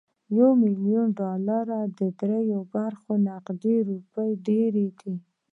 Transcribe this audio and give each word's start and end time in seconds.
د 0.27 0.29
يو 0.39 0.49
ميليارد 0.61 1.13
ډالرو 1.19 1.79
درېيمه 2.19 2.61
برخه 2.73 3.11
نغدې 3.27 3.75
روپۍ 3.89 4.31
ډېرې 4.47 4.87
دي. 4.99 5.13